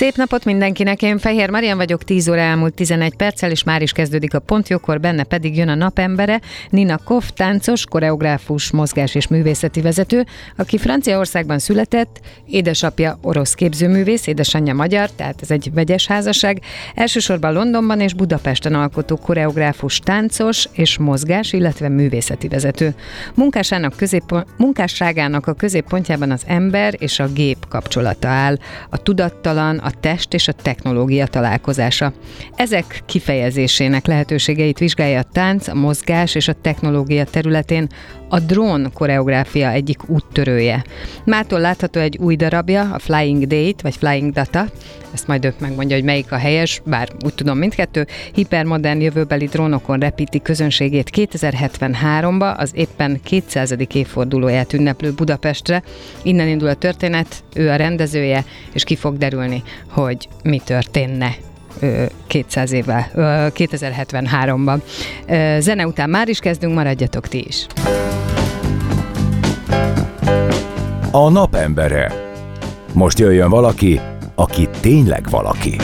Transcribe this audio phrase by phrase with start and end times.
[0.00, 3.92] Szép napot mindenkinek, én Fehér Marian vagyok, 10 óra elmúlt 11 perccel, és már is
[3.92, 6.40] kezdődik a pontjókor, benne pedig jön a napembere,
[6.70, 10.26] Nina Koff, táncos, koreográfus, mozgás és művészeti vezető,
[10.56, 16.60] aki Franciaországban született, édesapja orosz képzőművész, édesanyja magyar, tehát ez egy vegyes házasság,
[16.94, 22.94] elsősorban Londonban és Budapesten alkotó koreográfus, táncos és mozgás, illetve művészeti vezető.
[23.34, 28.56] Munkásának közép, munkásságának a középpontjában az ember és a gép kapcsolata áll,
[28.90, 32.12] a tudattalan, a a test és a technológia találkozása.
[32.54, 37.88] Ezek kifejezésének lehetőségeit vizsgálja a tánc, a mozgás és a technológia területén
[38.28, 40.84] a drón koreográfia egyik úttörője.
[41.24, 44.66] Mától látható egy új darabja, a Flying Date, vagy Flying Data,
[45.12, 49.98] ezt majd ő megmondja, hogy melyik a helyes, bár úgy tudom mindkettő, hipermodern jövőbeli drónokon
[49.98, 53.74] repíti közönségét 2073-ba, az éppen 200.
[53.94, 55.82] évfordulóját ünneplő Budapestre.
[56.22, 61.34] Innen indul a történet, ő a rendezője, és ki fog derülni, hogy mi történne
[62.26, 64.80] 200 évvel, 2073-ban.
[65.58, 67.66] Zene után már is kezdünk, maradjatok ti is.
[71.10, 72.12] A napembere.
[72.92, 74.00] Most jöjjön valaki,
[74.34, 75.76] aki tényleg valaki.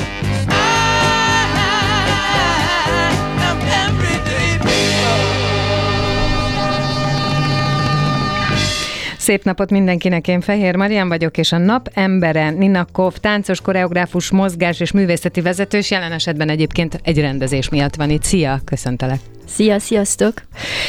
[9.26, 14.30] Szép napot mindenkinek, én Fehér Marian vagyok, és a nap embere Nina Kov, táncos, koreográfus,
[14.30, 18.22] mozgás és művészeti vezető, és jelen esetben egyébként egy rendezés miatt van itt.
[18.22, 19.18] Szia, köszöntelek!
[19.46, 20.32] Szia, sziasztok!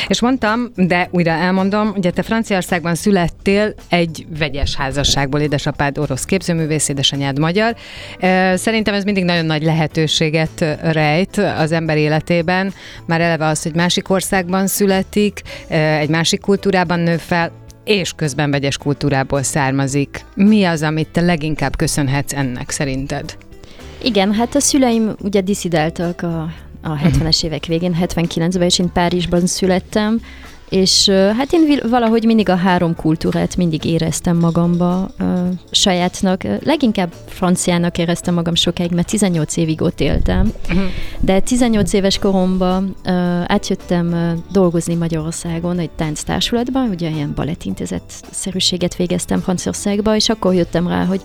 [0.08, 6.90] És mondtam, de újra elmondom, ugye te Franciaországban születtél egy vegyes házasságból, édesapád orosz képzőművész,
[6.90, 7.76] édesanyád magyar.
[8.54, 12.74] Szerintem ez mindig nagyon nagy lehetőséget rejt az ember életében.
[13.06, 15.42] Már eleve az, hogy másik országban születik,
[16.00, 17.52] egy másik kultúrában nő fel,
[17.88, 20.26] és közben vegyes kultúrából származik.
[20.36, 23.38] Mi az, amit te leginkább köszönhetsz ennek szerinted?
[24.04, 26.42] Igen, hát a szüleim ugye diszidáltak a,
[26.82, 30.22] a 70-es évek végén, 79-ben, és én Párizsban születtem,
[30.70, 35.10] és hát én valahogy mindig a három kultúrát mindig éreztem magamba
[35.72, 36.44] sajátnak.
[36.64, 40.54] Leginkább franciának éreztem magam sokáig, mert 18 évig ott éltem.
[41.20, 42.96] De 18 éves koromban
[43.46, 51.06] átjöttem dolgozni Magyarországon egy tánctársulatban, ugye ilyen balettintézet szerűséget végeztem Franciaországban, és akkor jöttem rá,
[51.06, 51.22] hogy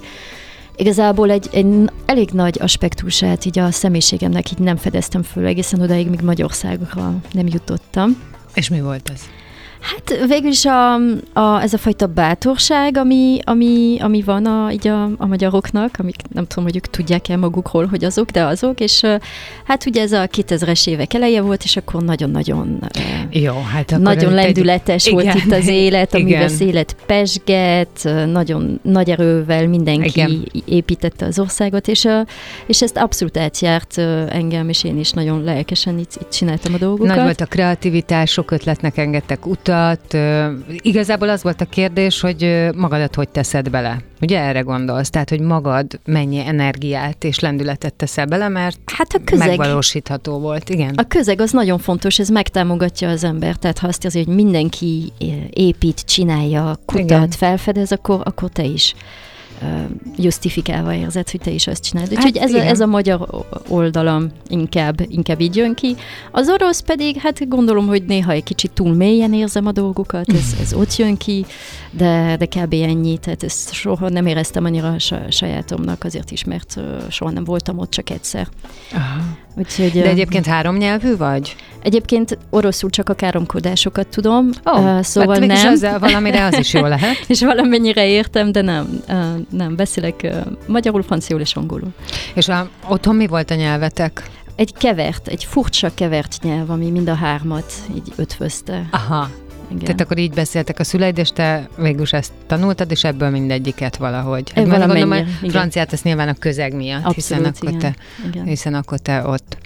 [0.76, 1.66] igazából egy, egy
[2.06, 7.46] elég nagy aspektusát így a személyiségemnek így nem fedeztem föl egészen odáig, míg Magyarországra nem
[7.46, 8.31] jutottam.
[8.54, 9.28] És mi volt ez?
[9.82, 10.94] Hát végül is a,
[11.32, 16.16] a, ez a fajta bátorság, ami, ami, ami van a, így a, a magyaroknak, amik
[16.32, 19.02] nem tudom, hogy ők tudják-e magukról, hogy azok, de azok, és
[19.64, 22.90] hát ugye ez a 2000-es évek eleje volt, és akkor nagyon-nagyon
[23.30, 25.12] Jó, hát akkor nagyon lendületes egy...
[25.12, 25.36] volt igen.
[25.36, 30.48] itt az élet, amivel az élet pesget, nagyon nagy erővel mindenki igen.
[30.64, 32.08] építette az országot, és,
[32.66, 37.14] és ezt abszolút átjárt engem, és én is nagyon lelkesen itt, itt csináltam a dolgokat.
[37.14, 40.16] Nagy volt a kreativitás, sok ötletnek engedtek utat, utat.
[40.82, 44.00] Igazából az volt a kérdés, hogy magadat hogy teszed bele.
[44.20, 45.10] Ugye erre gondolsz?
[45.10, 50.68] Tehát, hogy magad mennyi energiát és lendületet teszel bele, mert hát a közeg, megvalósítható volt,
[50.68, 50.94] igen.
[50.96, 55.12] A közeg az nagyon fontos, ez megtámogatja az ember, tehát ha azt azért, hogy mindenki
[55.50, 57.30] épít, csinálja, kutat, igen.
[57.30, 58.94] felfedez, akkor, akkor te is
[60.16, 62.14] justifikálva érzed, hogy te is azt csinálod.
[62.14, 63.28] Hát Úgyhogy ez, a, ez a magyar
[63.68, 65.96] oldalam inkább, inkább így jön ki.
[66.30, 70.54] Az orosz pedig, hát gondolom, hogy néha egy kicsit túl mélyen érzem a dolgokat, ez,
[70.60, 71.46] ez ott jön ki,
[71.90, 72.72] de, de kb.
[72.72, 74.96] ennyi, tehát ezt soha nem éreztem annyira
[75.28, 76.80] sajátomnak, azért is, mert
[77.10, 78.48] soha nem voltam ott, csak egyszer.
[78.92, 79.20] Aha.
[79.56, 81.56] Úgyhogy, De egyébként három nyelvű vagy?
[81.82, 85.72] Egyébként oroszul csak a káromkodásokat tudom, oh, uh, szóval hát nem.
[85.72, 87.24] Az, valamire az is jó lehet.
[87.28, 89.16] és valamennyire értem, de nem, uh,
[89.50, 89.76] nem.
[89.76, 90.36] Beszélek uh,
[90.66, 91.90] magyarul, franciául és angolul.
[92.34, 94.30] És a, otthon mi volt a nyelvetek?
[94.56, 98.88] Egy kevert, egy furcsa kevert nyelv, ami mind a hármat így ötvözte.
[98.90, 99.28] Aha,
[99.74, 99.84] igen.
[99.84, 104.52] Tehát akkor így beszéltek a szüleid, és te végül ezt tanultad, és ebből mindegyiket valahogy.
[104.54, 105.50] Mert valamennyire, gondolom, igen.
[105.50, 107.80] franciát ezt nyilván a közeg miatt, hiszen Abszolút, akkor, igen.
[107.80, 107.94] te,
[108.28, 108.44] igen.
[108.44, 109.56] hiszen akkor te ott.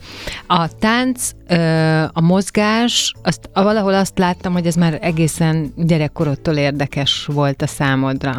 [0.47, 1.31] A tánc,
[2.13, 8.39] a mozgás, azt, valahol azt láttam, hogy ez már egészen gyerekkorodtól érdekes volt a számodra.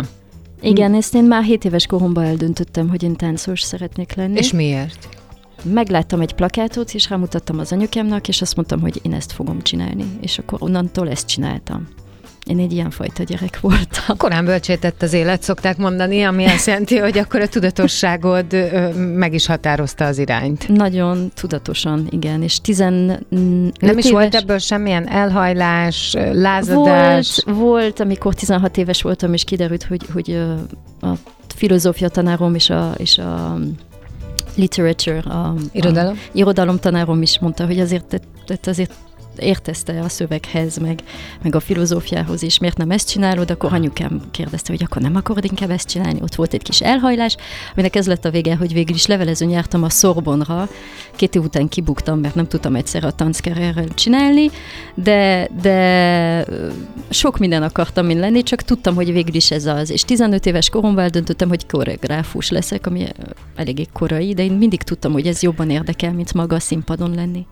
[0.62, 4.38] Igen, ezt én már 7 éves koromban eldöntöttem, hogy én táncos szeretnék lenni.
[4.38, 5.08] És miért?
[5.64, 10.06] Megláttam egy plakátot, és rámutattam az anyukámnak, és azt mondtam, hogy én ezt fogom csinálni.
[10.22, 11.88] És akkor onnantól ezt csináltam.
[12.48, 14.18] Én egy ilyen fajta gyerek voltam.
[14.18, 18.46] Korán bölcsétett az élet, szokták mondani, ami azt jelenti, hogy akkor a tudatosságod
[18.96, 20.68] meg is határozta az irányt.
[20.68, 22.44] Nagyon tudatosan, igen.
[22.44, 24.12] És 15 Nem is éves...
[24.12, 27.42] volt ebből semmilyen elhajlás, lázadás?
[27.46, 30.32] Volt, volt, amikor 16 éves voltam, és kiderült, hogy, hogy
[31.02, 31.10] a
[31.56, 33.58] filozófia tanárom és a, és a
[34.58, 36.14] literature, a, Irodalom?
[36.14, 38.92] a irodalom tanárom is mondta, hogy azért, tehát azért
[39.38, 41.00] értezte a szöveghez, meg,
[41.42, 45.44] meg a filozófiához is, miért nem ezt csinálod, akkor anyukám kérdezte, hogy akkor nem akarod
[45.44, 46.20] inkább ezt csinálni.
[46.22, 47.36] Ott volt egy kis elhajlás,
[47.74, 50.70] aminek ez lett a vége, hogy végül is levelezőn jártam a Sorbonra,
[51.16, 54.50] két év után kibuktam, mert nem tudtam egyszer a tanckarrierrel csinálni,
[54.94, 56.46] de, de
[57.10, 59.90] sok minden akartam én lenni, csak tudtam, hogy végül is ez az.
[59.90, 63.08] És 15 éves koromban döntöttem, hogy koreográfus leszek, ami
[63.56, 67.46] eléggé korai, de én mindig tudtam, hogy ez jobban érdekel, mint maga a színpadon lenni.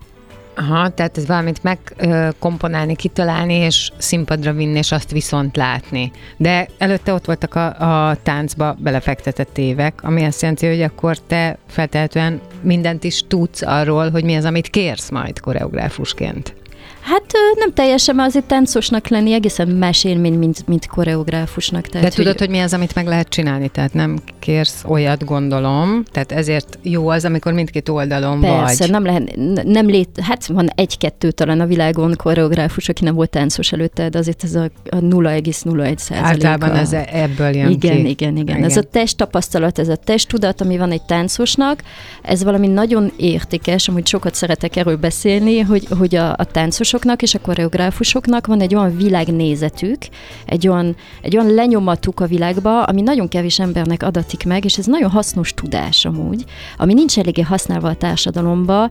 [0.58, 6.10] Aha, tehát ez valamit megkomponálni, kitalálni, és színpadra vinni, és azt viszont látni.
[6.36, 7.66] De előtte ott voltak a,
[8.08, 14.10] a táncba belefektetett évek, ami azt jelenti, hogy akkor te feltehetően mindent is tudsz arról,
[14.10, 16.54] hogy mi az, amit kérsz majd koreográfusként.
[17.00, 21.86] Hát ö, nem teljesen, mert azért táncosnak lenni egészen más élmény, mint, mint koreográfusnak.
[21.86, 23.68] Tehát, De tudod, hogy mi az, amit meg lehet csinálni?
[23.68, 26.02] Tehát nem kérsz olyat, gondolom.
[26.12, 28.90] Tehát ezért jó az, amikor mindkét oldalon Persze, vagy.
[28.90, 33.72] nem lehet, nem lét, hát van egy-kettő talán a világon koreográfus, aki nem volt táncos
[33.72, 36.24] előtte, de azért ez a, a 0,01 százalék.
[36.24, 38.08] Általában ez e- ebből jön igen, ki.
[38.08, 41.82] igen, igen, Ez a testtapasztalat, ez a testtudat, ami van egy táncosnak,
[42.22, 47.34] ez valami nagyon értékes, amúgy sokat szeretek erről beszélni, hogy, hogy a, a táncosoknak és
[47.34, 49.98] a koreográfusoknak van egy olyan világnézetük,
[50.46, 54.86] egy olyan, egy olyan lenyomatuk a világba, ami nagyon kevés embernek adatik meg, és ez
[54.86, 56.44] nagyon hasznos tudás amúgy,
[56.76, 58.88] ami nincs eléggé használva a társadalomba,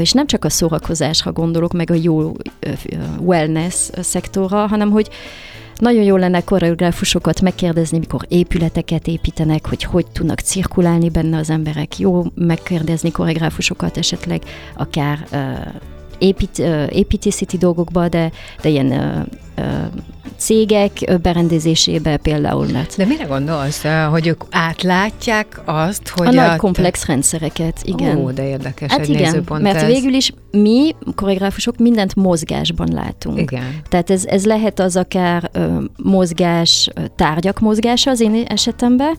[0.00, 2.32] és nem csak a szórakozásra gondolok, meg a jó
[3.20, 5.08] wellness szektorra, hanem hogy
[5.78, 11.98] nagyon jó lenne koreográfusokat megkérdezni, mikor épületeket építenek, hogy hogy tudnak cirkulálni benne az emberek.
[11.98, 14.42] Jó megkérdezni koreográfusokat esetleg
[14.76, 15.38] akár uh,
[16.18, 16.58] épít,
[16.90, 18.30] építészeti dolgokba, de,
[18.62, 19.26] de ilyen
[20.36, 27.06] cégek berendezésébe például, mert De mire gondolsz, hogy ők átlátják azt, hogy a nagy komplex
[27.06, 28.16] rendszereket, igen.
[28.16, 29.86] Ó, de érdekes Hát egy igen, nézőpont mert ez.
[29.86, 33.38] végül is mi, koreográfusok, mindent mozgásban látunk.
[33.38, 33.80] Igen.
[33.88, 35.50] Tehát ez, ez lehet az akár
[36.02, 39.16] mozgás, tárgyak mozgása az én esetemben,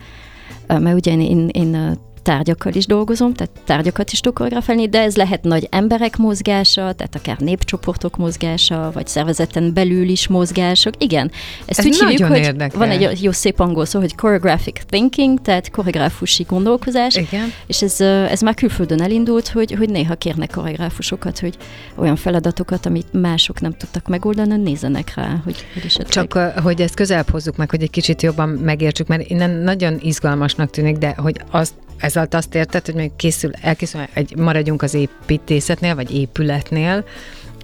[0.67, 5.15] mert ugye én, én, én tárgyakkal is dolgozom, tehát tárgyakat is tudok koreografálni, de ez
[5.15, 10.93] lehet nagy emberek mozgása, tehát akár népcsoportok mozgása, vagy szervezeten belül is mozgások.
[10.97, 11.31] Igen,
[11.65, 12.77] ezt Ez úgy hívjuk, hogy érdekes.
[12.77, 17.53] van egy jó szép angol szó, hogy choreographic thinking, tehát koreográfusi gondolkozás, Igen.
[17.67, 21.57] és ez, ez már külföldön elindult, hogy, hogy néha kérnek koreográfusokat, hogy
[21.95, 26.27] olyan feladatokat, amit mások nem tudtak megoldani, nézzenek rá, hogy, hogy esetleg...
[26.27, 30.69] Csak, hogy ezt közelebb hozzuk meg, hogy egy kicsit jobban megértsük, mert innen nagyon izgalmasnak
[30.69, 34.93] tűnik, de hogy azt, ez alatt azt érted, hogy még készül, elkészül, egy, maradjunk az
[34.93, 37.03] építészetnél, vagy épületnél,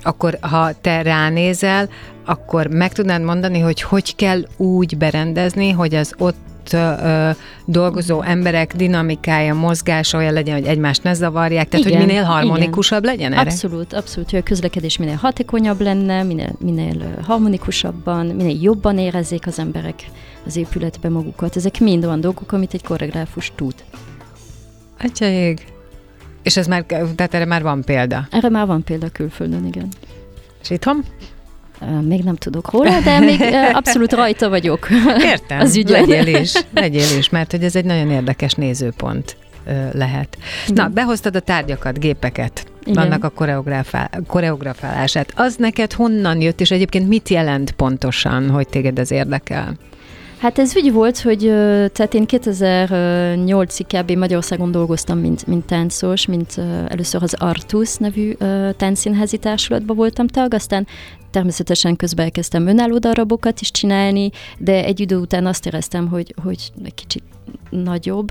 [0.04, 1.90] akkor ha te ránézel,
[2.26, 7.30] akkor meg tudnád mondani, hogy hogy kell úgy berendezni, hogy az ott ö,
[7.66, 13.04] dolgozó emberek dinamikája, mozgása olyan legyen, hogy egymást ne zavarják, tehát Igen, hogy minél harmonikusabb
[13.04, 13.42] legyen erre?
[13.42, 19.60] Abszolút, abszolút, hogy a közlekedés minél hatékonyabb lenne, minél, minél harmonikusabban, minél jobban érezzék az
[19.60, 20.04] emberek
[20.46, 21.56] az épületbe magukat.
[21.56, 23.74] Ezek mind olyan dolgok, amit egy koreográfus tud.
[25.04, 25.66] Atyaig.
[26.44, 26.84] És ez már,
[27.16, 28.28] tehát erre már van példa.
[28.32, 29.88] Erre már van példa külföldön, igen.
[30.62, 31.04] És itthon?
[32.02, 33.42] Még nem tudok róla, de még
[33.74, 34.88] abszolút rajta vagyok.
[35.22, 36.06] Értem, Az ügyön.
[36.06, 39.38] legyél is, legyél is, mert hogy ez egy nagyon érdekes nézőpont
[39.92, 40.38] lehet.
[40.68, 43.04] Na, behoztad a tárgyakat, gépeket, Igen.
[43.04, 45.32] annak a koreografál, koreografálását.
[45.36, 49.74] Az neked honnan jött, és egyébként mit jelent pontosan, hogy téged ez érdekel?
[50.38, 51.40] Hát ez úgy volt, hogy
[51.92, 54.12] tehát én 2008-ig kb.
[54.12, 58.34] Magyarországon dolgoztam, mint, mint táncos, mint először az Artus nevű
[58.78, 60.88] táncszínházi társulatban voltam tag, aztán
[61.32, 66.72] természetesen közben elkezdtem önálló darabokat is csinálni, de egy idő után azt éreztem, hogy, hogy
[66.84, 67.24] egy kicsit
[67.70, 68.30] nagyobb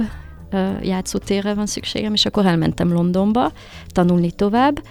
[0.82, 3.52] játszótérre van szükségem, és akkor elmentem Londonba
[3.92, 4.82] tanulni tovább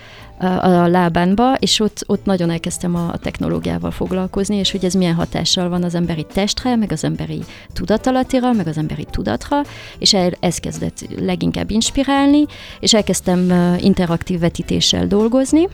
[0.61, 5.69] a lábánba, és ott, ott nagyon elkezdtem a technológiával foglalkozni, és hogy ez milyen hatással
[5.69, 7.43] van az emberi testre, meg az emberi
[7.73, 9.61] tudatalatira, meg az emberi tudatra,
[9.97, 12.45] és el, ez kezdett leginkább inspirálni,
[12.79, 15.67] és elkezdtem interaktív vetítéssel dolgozni,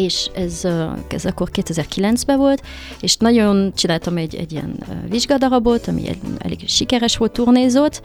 [0.00, 0.66] és ez,
[1.08, 2.62] ez akkor 2009-ben volt,
[3.00, 8.02] és nagyon csináltam egy, egy ilyen vizsgadarabot, ami egy, elég sikeres volt, turnézott,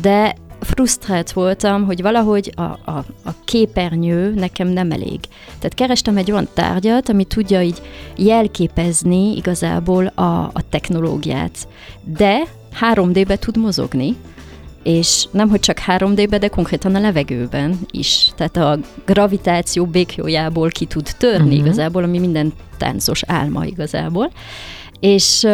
[0.00, 5.20] de frusztrált voltam, hogy valahogy a, a, a képernyő nekem nem elég.
[5.46, 7.82] Tehát kerestem egy olyan tárgyat, ami tudja így
[8.16, 11.68] jelképezni igazából a, a technológiát,
[12.04, 12.42] de
[12.80, 14.16] 3D-be tud mozogni,
[14.82, 18.30] és nem hogy csak 3D-be, de konkrétan a levegőben is.
[18.36, 21.66] Tehát a gravitáció békjójából ki tud törni uh-huh.
[21.66, 24.30] igazából, ami minden táncos álma igazából.
[25.00, 25.46] És,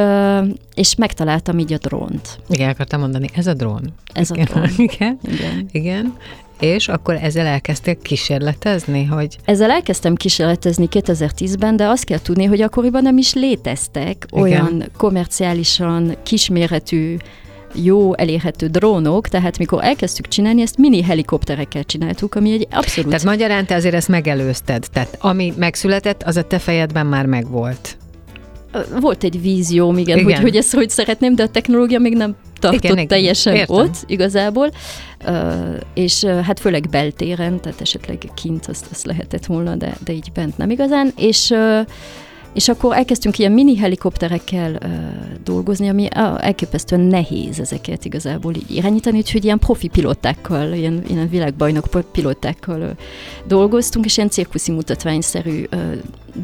[0.74, 2.38] és megtaláltam így a drónt.
[2.48, 3.92] Igen, akartam mondani, ez a drón.
[4.12, 4.68] Ez igen, a drón.
[4.92, 5.68] Igen, igen.
[5.72, 6.16] igen.
[6.60, 9.38] És akkor ezzel elkezdték kísérletezni, hogy...
[9.44, 14.42] Ezzel elkezdtem kísérletezni 2010-ben, de azt kell tudni, hogy akkoriban nem is léteztek Igen.
[14.42, 17.16] olyan komerciálisan kisméretű
[17.74, 23.10] jó elérhető drónok, tehát mikor elkezdtük csinálni, ezt mini helikopterekkel csináltuk, ami egy abszolút...
[23.10, 27.96] Tehát magyarán te azért ezt megelőzted, tehát ami megszületett, az a te fejedben már megvolt.
[29.00, 30.32] Volt egy vízióm, igen, igen.
[30.32, 33.76] Hogy, hogy ezt hogy szeretném, de a technológia még nem tartott igen, teljesen Értem.
[33.76, 34.70] ott igazából,
[35.26, 35.34] uh,
[35.94, 40.30] és uh, hát főleg beltéren, tehát esetleg kint azt, azt lehetett volna, de, de így
[40.34, 41.80] bent nem igazán, és uh,
[42.54, 44.90] és akkor elkezdtünk ilyen mini helikopterekkel uh,
[45.44, 51.28] dolgozni, ami uh, elképesztően nehéz ezeket igazából így irányítani, úgyhogy ilyen profi pilotákkal, ilyen, ilyen
[51.28, 52.90] világbajnok pilotákkal uh,
[53.46, 55.80] dolgoztunk, és ilyen cirkuszi mutatványszerű uh,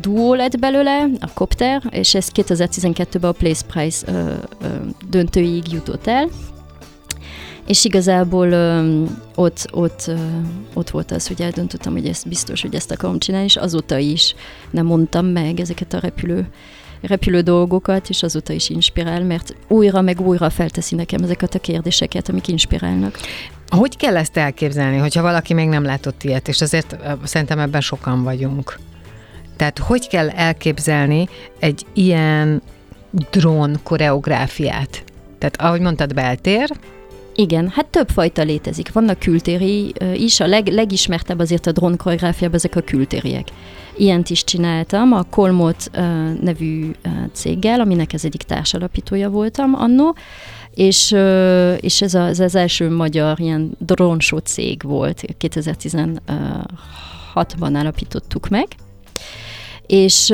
[0.00, 4.16] duó lett belőle, a kopter, és ez 2012-ben a Place Prize uh,
[4.62, 4.70] uh,
[5.10, 6.28] döntőig jutott el,
[7.70, 9.02] és igazából ö,
[9.34, 10.14] ott, ott, ö,
[10.74, 14.34] ott volt az, hogy eldöntöttem, hogy ezt biztos, hogy ezt akarom csinálni, és azóta is
[14.70, 16.46] nem mondtam meg ezeket a repülő,
[17.00, 22.28] repülő dolgokat, és azóta is inspirál, mert újra meg újra felteszi nekem ezeket a kérdéseket,
[22.28, 23.18] amik inspirálnak.
[23.68, 28.22] Hogy kell ezt elképzelni, hogyha valaki még nem látott ilyet, és azért szerintem ebben sokan
[28.22, 28.78] vagyunk.
[29.56, 32.62] Tehát hogy kell elképzelni egy ilyen
[33.30, 35.04] drón koreográfiát?
[35.38, 36.70] Tehát ahogy mondtad, beltér,
[37.40, 38.92] igen, hát több fajta létezik.
[38.92, 43.48] Vannak kültéri is, a leg, legismertebb azért a drón koreográfiában ezek a kültériek.
[43.96, 46.00] Ilyent is csináltam a Kolmot uh,
[46.40, 50.16] nevű uh, céggel, aminek ez egyik társalapítója voltam annó,
[50.74, 58.48] és, uh, és ez, a, ez az első magyar ilyen drónsó cég volt, 2016-ban állapítottuk
[58.48, 58.66] meg,
[59.90, 60.28] és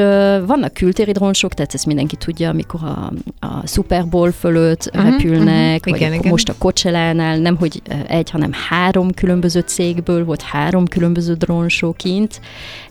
[0.47, 3.13] vannak kültéri drónsok, tehát ezt mindenki tudja, amikor a,
[3.47, 5.85] a Super Bowl fölött uh-huh, repülnek, uh-huh.
[5.85, 6.31] vagy igen, igen.
[6.31, 12.41] most a Coachella-nál nem, hogy egy, hanem három különböző cégből volt három különböző drónsó kint,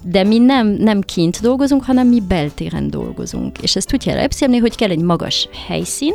[0.02, 3.62] de mi nem, nem kint dolgozunk, hanem mi beltéren dolgozunk.
[3.62, 6.14] És ezt úgy kell elképzelni, hogy kell egy magas helyszín,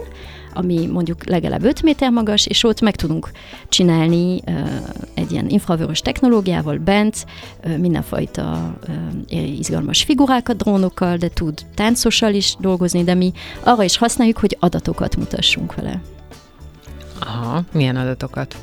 [0.60, 3.30] ami mondjuk legalább 5 méter magas, és ott meg tudunk
[3.68, 4.40] csinálni
[5.14, 7.26] egy ilyen infravörös technológiával bent
[7.76, 8.76] mindenfajta
[9.28, 15.16] izgalmas figurákat drónokkal, de tud táncossal is dolgozni, de mi arra is használjuk, hogy adatokat
[15.16, 16.00] mutassunk vele.
[17.18, 18.56] Aha, milyen adatokat?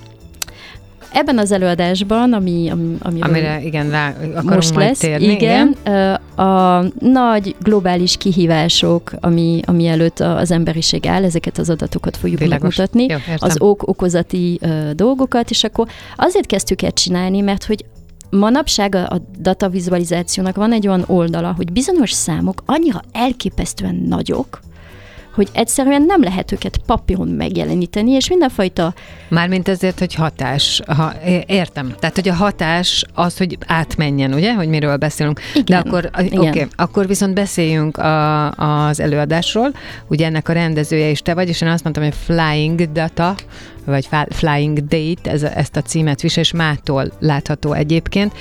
[1.11, 6.13] Ebben az előadásban, ami, ami, ami amire igen, rá most majd lesz, térni, igen, igen,
[6.35, 12.77] a nagy globális kihívások, ami, ami előtt az emberiség áll, ezeket az adatokat fogjuk Világos.
[12.77, 14.59] megmutatni, Jó, az ok-okozati
[14.93, 17.85] dolgokat, és akkor azért kezdtük el csinálni, mert hogy
[18.29, 24.59] manapság a, a datavizualizációnak van egy olyan oldala, hogy bizonyos számok annyira elképesztően nagyok,
[25.37, 28.93] hogy egyszerűen nem lehet őket papíron megjeleníteni, és mindenfajta...
[29.27, 30.81] Mármint ezért, hogy hatás.
[30.87, 31.13] Ha,
[31.45, 31.95] értem.
[31.99, 35.39] Tehát, hogy a hatás az, hogy átmenjen, ugye, hogy miről beszélünk.
[35.53, 39.71] Igen, De akkor, oké, okay, akkor viszont beszéljünk a, az előadásról.
[40.07, 43.35] Ugye ennek a rendezője is te vagy, és én azt mondtam, hogy Flying Data,
[43.85, 48.33] vagy Flying Date, ez, ezt a címet visel, és mától látható egyébként,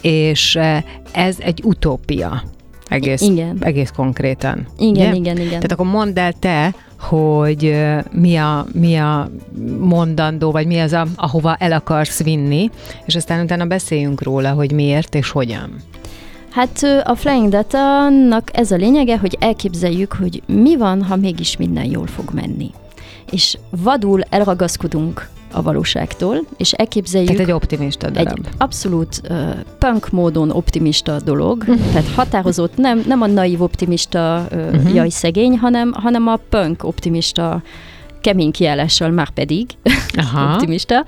[0.00, 0.82] és eh,
[1.12, 2.42] ez egy utópia.
[2.88, 3.56] Egész, igen.
[3.60, 4.66] egész konkrétan.
[4.78, 5.14] Igen, ugye?
[5.14, 5.48] igen, igen.
[5.48, 7.76] Tehát akkor mondd el te, hogy
[8.10, 9.30] mi a, mi a
[9.78, 12.70] mondandó, vagy mi az, a, ahova el akarsz vinni,
[13.04, 15.76] és aztán utána beszéljünk róla, hogy miért és hogyan.
[16.50, 21.84] Hát a Flying Data-nak ez a lényege, hogy elképzeljük, hogy mi van, ha mégis minden
[21.84, 22.70] jól fog menni.
[23.30, 27.30] És vadul elragaszkodunk a valóságtól, és elképzeljük...
[27.30, 28.38] Tehát egy optimista darab.
[28.38, 34.58] Egy abszolút uh, punk módon optimista dolog, tehát határozott, nem, nem a naív optimista uh,
[34.58, 34.94] uh-huh.
[34.94, 37.62] jaj szegény, hanem, hanem a punk optimista
[38.24, 39.66] kemény kiállással már pedig,
[40.16, 40.44] Aha.
[40.52, 41.04] optimista,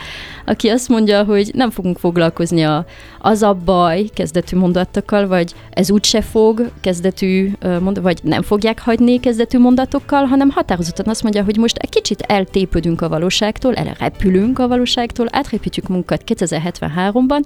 [0.46, 2.84] aki azt mondja, hogy nem fogunk foglalkozni a,
[3.20, 9.20] az a baj kezdetű mondatokkal, vagy ez úgyse fog kezdetű mondat, vagy nem fogják hagyni
[9.20, 14.68] kezdetű mondatokkal, hanem határozottan azt mondja, hogy most egy kicsit eltépődünk a valóságtól, elrepülünk a
[14.68, 17.42] valóságtól, átrepítjük munkat 2073-ban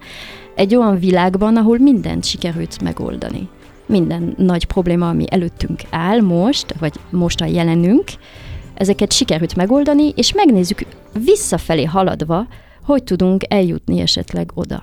[0.55, 3.49] egy olyan világban, ahol mindent sikerült megoldani.
[3.87, 8.05] Minden nagy probléma, ami előttünk áll most, vagy most a jelenünk,
[8.81, 10.87] ezeket sikerült megoldani, és megnézzük
[11.25, 12.47] visszafelé haladva,
[12.85, 14.83] hogy tudunk eljutni esetleg oda.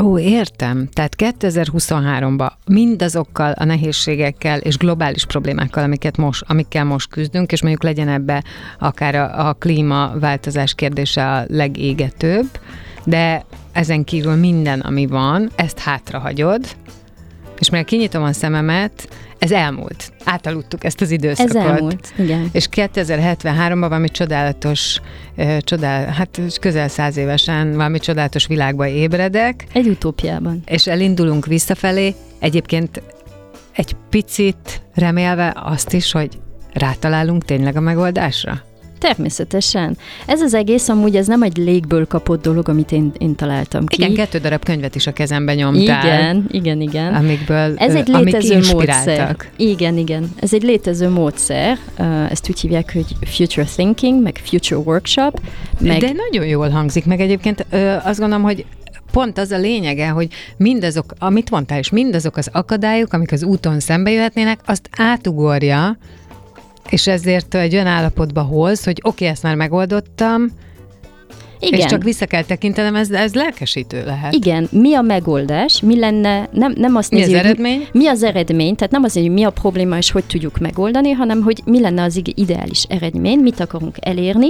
[0.00, 0.88] Ó, értem.
[0.92, 7.82] Tehát 2023-ban mindazokkal a nehézségekkel és globális problémákkal, amiket most, amikkel most küzdünk, és mondjuk
[7.82, 8.44] legyen ebbe
[8.78, 12.46] akár a, a klímaváltozás kérdése a legégetőbb,
[13.04, 16.66] de ezen kívül minden, ami van, ezt hátrahagyod,
[17.60, 19.08] és mert kinyitom a szememet,
[19.38, 20.12] ez elmúlt.
[20.24, 21.56] Átaludtuk ezt az időszakot.
[21.56, 22.48] Ez elmúlt, igen.
[22.52, 25.00] És 2073-ban valami csodálatos,
[25.58, 29.66] csodál, hát közel száz évesen valami csodálatos világba ébredek.
[29.72, 30.62] Egy utópiában.
[30.66, 33.02] És elindulunk visszafelé, egyébként
[33.72, 36.38] egy picit remélve azt is, hogy
[36.72, 38.62] rátalálunk tényleg a megoldásra?
[38.98, 39.96] Természetesen.
[40.26, 44.02] Ez az egész amúgy ez nem egy légből kapott dolog, amit én, én találtam ki.
[44.02, 46.04] Igen, kettő darab könyvet is a kezembe nyomtál.
[46.06, 47.14] Igen, igen, igen.
[47.14, 49.36] Amikből, ez egy létező módszer.
[49.56, 50.30] Igen, igen.
[50.40, 51.78] Ez egy létező módszer.
[52.30, 55.40] Ezt úgy hívják, hogy Future Thinking, meg Future Workshop.
[55.80, 56.00] Meg...
[56.00, 57.66] De nagyon jól hangzik, meg egyébként
[58.04, 58.64] azt gondolom, hogy
[59.12, 63.80] pont az a lényege, hogy mindazok, amit mondtál, és mindazok az akadályok, amik az úton
[63.80, 65.98] szembe jöhetnének, azt átugorja,
[66.90, 70.52] és ezért egy olyan állapotba hoz, hogy oké, okay, ezt már megoldottam,
[71.58, 71.80] igen.
[71.80, 74.34] És csak vissza kell tekintenem, ez, ez lelkesítő lehet.
[74.34, 77.78] Igen, mi a megoldás, mi lenne, nem, nem azt mi nézi, az eredmény?
[77.78, 81.10] Mi, mi az eredmény, tehát nem az, hogy mi a probléma és hogy tudjuk megoldani,
[81.10, 84.48] hanem hogy mi lenne az ideális eredmény, mit akarunk elérni,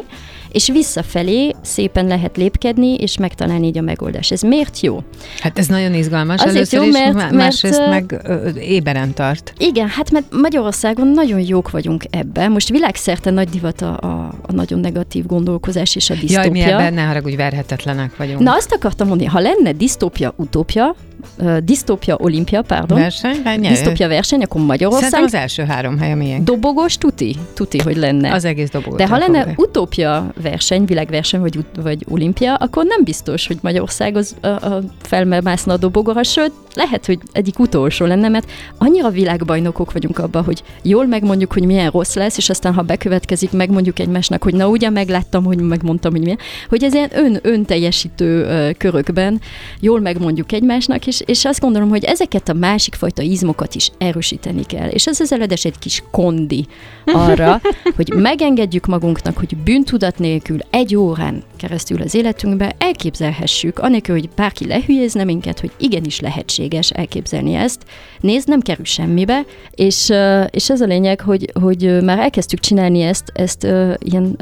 [0.56, 4.32] és visszafelé szépen lehet lépkedni, és megtalálni így a megoldást.
[4.32, 5.02] Ez miért jó?
[5.40, 6.40] Hát ez nagyon izgalmas.
[6.40, 8.20] Azért Először jó, mert, is, mert, másrészt meg
[8.60, 9.52] éberen tart.
[9.58, 12.50] Igen, hát mert Magyarországon nagyon jók vagyunk ebben.
[12.50, 16.40] Most világszerte nagy divat a, a, a nagyon negatív gondolkozás és a disztópia.
[16.42, 18.38] Jaj, mi ebben ne haragudj, verhetetlenek vagyunk.
[18.38, 20.94] Na azt akartam mondani, ha lenne disztópia, utópia,
[21.38, 22.98] uh, disztópia, olimpia, pardon.
[22.98, 23.42] Verseny?
[23.60, 25.10] Disztópia verseny, akkor Magyarország.
[25.10, 26.44] Szerintem az első három hely a miénk.
[26.44, 28.32] Dobogos, tuti, tuti, hogy lenne.
[28.32, 28.98] Az egész dobogos.
[28.98, 34.36] De ha lenne utópia verseny, világverseny, vagy, vagy olimpia, akkor nem biztos, hogy Magyarország az
[34.40, 40.18] a, a felmászna a dobogóra, sőt, lehet, hogy egyik utolsó lenne, mert annyira világbajnokok vagyunk
[40.18, 44.54] abban, hogy jól megmondjuk, hogy milyen rossz lesz, és aztán, ha bekövetkezik, megmondjuk egymásnak, hogy
[44.54, 48.46] na ugye megláttam, hogy megmondtam, hogy milyen, hogy ez ilyen ön, önteljesítő
[48.78, 49.40] körökben
[49.80, 54.64] jól megmondjuk egymásnak, és, és azt gondolom, hogy ezeket a másik fajta izmokat is erősíteni
[54.64, 54.88] kell.
[54.88, 56.66] És ez az eledes egy kis kondi
[57.04, 57.60] arra,
[57.96, 64.66] hogy megengedjük magunknak, hogy bűntudat nélkül egy órán keresztül az életünkbe elképzelhessük, anélkül, hogy bárki
[64.66, 67.84] lehülyézne minket, hogy igenis lehetséges elképzelni ezt.
[68.20, 70.12] Nézd, nem kerül semmibe, és,
[70.50, 73.62] és ez a lényeg, hogy, hogy már elkezdtük csinálni ezt, ezt
[73.98, 74.36] ilyen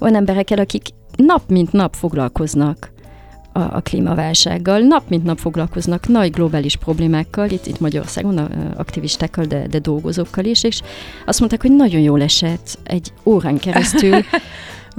[0.00, 0.82] olyan emberekkel, akik
[1.16, 2.92] nap mint nap foglalkoznak
[3.52, 9.44] a, a klímaválsággal, nap mint nap foglalkoznak nagy globális problémákkal, itt, itt Magyarországon a, aktivistákkal,
[9.44, 10.80] de, de dolgozókkal is, és
[11.26, 14.16] azt mondták, hogy nagyon jól esett egy órán keresztül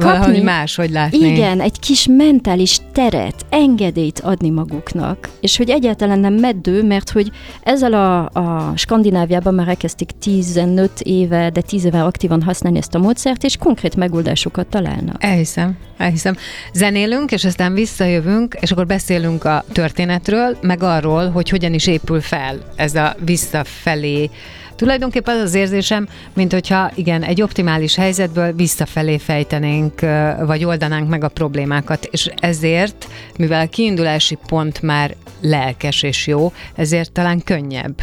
[0.05, 1.17] Valahogy más, hogy látni.
[1.17, 7.31] Igen, egy kis mentális teret, engedélyt adni maguknak, és hogy egyáltalán nem meddő, mert hogy
[7.63, 12.99] ezzel a, a Skandináviában már elkezdték 15 éve, de 10 éve aktívan használni ezt a
[12.99, 15.23] módszert, és konkrét megoldásokat találnak.
[15.23, 16.35] Elhiszem, elhiszem.
[16.73, 22.21] Zenélünk, és aztán visszajövünk, és akkor beszélünk a történetről, meg arról, hogy hogyan is épül
[22.21, 24.29] fel ez a visszafelé
[24.77, 29.99] Tulajdonképpen az az érzésem, mint hogyha igen, egy optimális helyzetből visszafelé fejtenénk,
[30.45, 36.51] vagy oldanánk meg a problémákat, és ezért, mivel a kiindulási pont már lelkes és jó,
[36.75, 38.01] ezért talán könnyebb.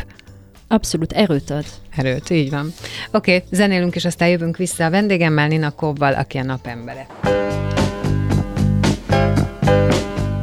[0.68, 1.64] Abszolút erőt ad.
[1.96, 2.72] Erőt, így van.
[3.12, 7.06] Oké, okay, zenélünk, és aztán jövünk vissza a vendégemmel, Nina Kovval, aki a napembere.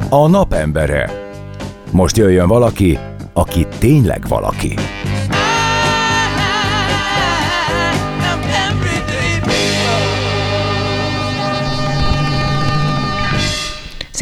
[0.08, 1.10] A napembere.
[1.90, 2.98] Most jöjjön valaki,
[3.32, 4.74] aki tényleg valaki.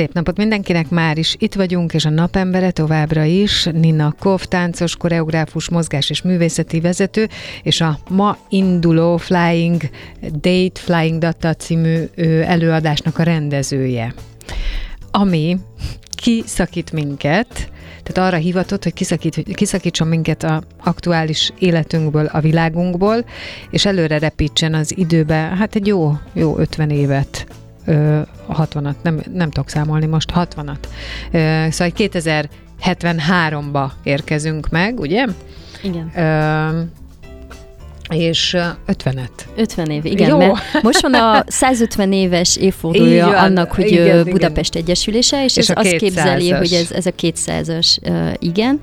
[0.01, 4.97] Szép napot mindenkinek, már is itt vagyunk, és a napembere továbbra is Nina Kov, táncos,
[4.97, 7.29] koreográfus, mozgás és művészeti vezető,
[7.63, 9.81] és a ma induló Flying
[10.21, 12.05] Date, Flying Data című
[12.45, 14.15] előadásnak a rendezője.
[15.11, 15.57] Ami
[16.15, 17.71] kiszakít minket,
[18.03, 23.25] tehát arra hivatott, hogy kiszakít, kiszakítson minket a aktuális életünkből, a világunkból,
[23.71, 27.47] és előre repítsen az időbe, hát egy jó, jó 50 évet.
[28.49, 30.79] 60-at, nem, nem tudok számolni most, 60-at.
[31.71, 35.27] Szóval 2073-ba érkezünk meg, ugye?
[35.83, 36.13] Igen.
[36.17, 36.81] Ö,
[38.15, 39.29] és 50-et.
[39.57, 40.39] 50 év, igen, Jó.
[40.39, 44.87] mert most van a 150 éves évfordulója van, annak, hogy igen, Budapest igen.
[44.87, 48.81] Egyesülése, és, és ez azt képzeli, hogy ez, ez a 200-as, uh, igen,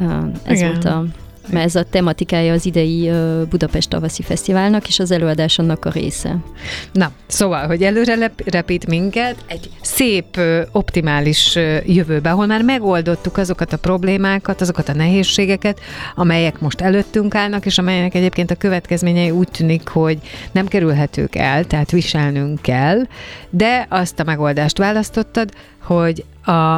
[0.00, 0.70] uh, ez igen.
[0.70, 1.04] volt a
[1.50, 3.10] mert ez a tematikája az idei
[3.48, 6.36] Budapest Tavaszi Fesztiválnak, és az előadás annak a része.
[6.92, 10.40] Na, szóval, hogy előre repít minket egy szép,
[10.72, 15.80] optimális jövőbe, ahol már megoldottuk azokat a problémákat, azokat a nehézségeket,
[16.14, 20.18] amelyek most előttünk állnak, és amelyek egyébként a következményei úgy tűnik, hogy
[20.52, 23.06] nem kerülhetők el, tehát viselnünk kell,
[23.50, 25.50] de azt a megoldást választottad,
[25.82, 26.76] hogy a,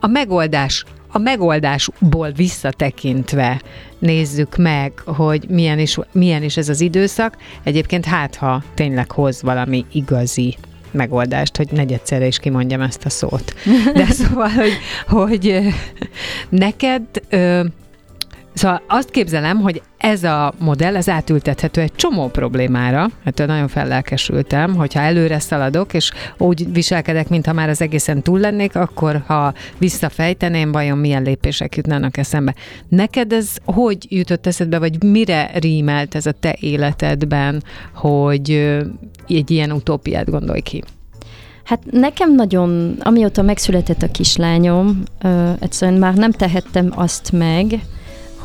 [0.00, 3.60] a megoldás a megoldásból visszatekintve
[3.98, 7.36] nézzük meg, hogy milyen is, milyen is ez az időszak.
[7.62, 10.56] Egyébként hát, ha tényleg hoz valami igazi
[10.90, 13.54] megoldást, hogy negyedszerre is kimondjam ezt a szót.
[13.94, 14.72] De szóval, hogy,
[15.06, 15.58] hogy
[16.48, 17.02] neked
[18.54, 23.08] Szóval azt képzelem, hogy ez a modell, ez átültethető egy csomó problémára.
[23.24, 28.76] Hát nagyon fellelkesültem, hogyha előre szaladok, és úgy viselkedek, mintha már az egészen túl lennék,
[28.76, 32.54] akkor ha visszafejteném, vajon milyen lépések jutnának eszembe.
[32.88, 37.62] Neked ez hogy jutott eszedbe, vagy mire rímelt ez a te életedben,
[37.94, 38.50] hogy
[39.28, 40.82] egy ilyen utópiát gondolj ki?
[41.64, 45.02] Hát nekem nagyon, amióta megszületett a kislányom,
[45.60, 47.80] egyszerűen már nem tehettem azt meg,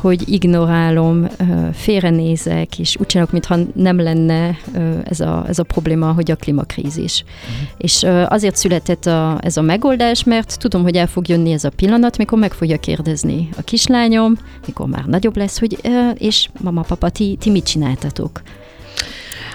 [0.00, 1.26] hogy ignorálom,
[1.72, 4.58] félrenézek, és úgy csinálok, mintha nem lenne
[5.04, 7.24] ez a, ez a probléma, hogy a klímakrízis.
[7.24, 7.68] Uh-huh.
[7.78, 11.70] És azért született a, ez a megoldás, mert tudom, hogy el fog jönni ez a
[11.70, 14.36] pillanat, mikor meg fogja kérdezni a kislányom,
[14.66, 15.78] mikor már nagyobb lesz, hogy
[16.14, 18.42] és mama, papa, ti, ti mit csináltatok?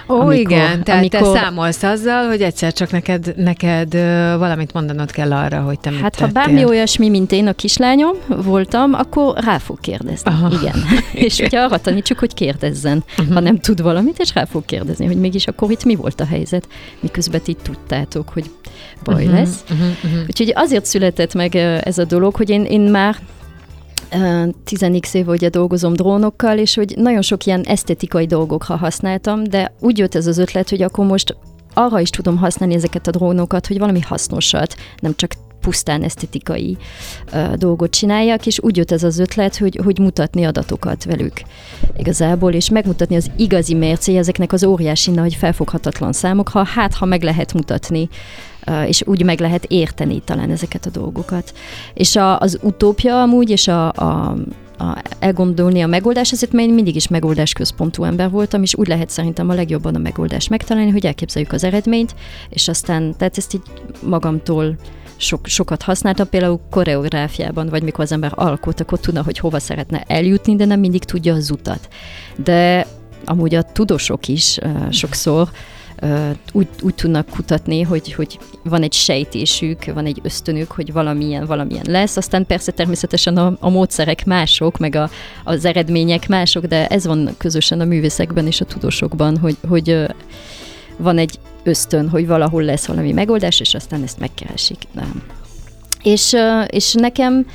[0.08, 1.34] Ó, amikor, igen, tehát amikor...
[1.34, 3.94] te számolsz azzal, hogy egyszer csak neked, neked
[4.38, 8.16] valamit mondanod kell arra, hogy te Hát mit ha bármi olyasmi, mint én a kislányom
[8.28, 10.32] voltam, akkor rá fog kérdezni.
[10.32, 10.52] Aha.
[10.52, 10.76] Igen.
[11.26, 13.34] és ugye arra tanítsuk, hogy kérdezzen, uh-huh.
[13.34, 16.26] ha nem tud valamit, és rá fog kérdezni, hogy mégis akkor itt mi volt a
[16.26, 16.68] helyzet,
[17.00, 18.52] miközben ti tudtátok, hogy
[19.04, 19.40] baj uh-huh.
[19.40, 19.64] lesz.
[19.72, 19.88] Uh-huh.
[20.04, 20.20] Uh-huh.
[20.28, 23.16] Úgyhogy azért született meg ez a dolog, hogy én, én már
[24.12, 29.98] 10x év ugye dolgozom drónokkal, és hogy nagyon sok ilyen esztetikai dolgokra használtam, de úgy
[29.98, 31.38] jött ez az ötlet, hogy akkor most
[31.74, 35.32] arra is tudom használni ezeket a drónokat, hogy valami hasznosat, nem csak
[35.66, 36.78] pusztán esztetikai
[37.34, 41.42] uh, dolgot csináljak, és úgy jött ez az ötlet, hogy, hogy mutatni adatokat velük
[41.98, 47.24] igazából, és megmutatni az igazi mércéje ezeknek az óriási nagy felfoghatatlan számokra, hát ha meg
[47.24, 48.10] lehet mutatni
[48.88, 51.54] és úgy meg lehet érteni talán ezeket a dolgokat.
[51.94, 54.36] És a, az utópia amúgy, és a, a
[54.78, 59.10] a, elgondolni a megoldás, ezért én mindig is megoldás központú ember voltam, és úgy lehet
[59.10, 62.16] szerintem a legjobban a megoldást megtalálni, hogy elképzeljük az eredményt,
[62.50, 63.62] és aztán, tehát ezt így
[64.02, 64.76] magamtól
[65.16, 70.04] sok, sokat használtam, például koreográfiában, vagy mikor az ember alkot, akkor tudna, hogy hova szeretne
[70.08, 71.88] eljutni, de nem mindig tudja az utat.
[72.36, 72.88] De
[73.26, 75.50] amúgy a tudósok is uh, sokszor
[76.54, 81.86] úgy, úgy tudnak kutatni, hogy, hogy van egy sejtésük, van egy ösztönük, hogy valamilyen, valamilyen
[81.88, 82.18] lesz.
[82.18, 85.10] Aztán persze természetesen a, a módszerek mások, meg a,
[85.44, 90.06] az eredmények mások, de ez van közösen a művészekben és a tudósokban, hogy, hogy
[90.98, 94.78] van egy ösztön, hogy valahol lesz valami megoldás, és aztán ezt megkeresik.
[94.92, 95.24] Nem.
[96.04, 96.36] És,
[96.68, 97.46] és nekem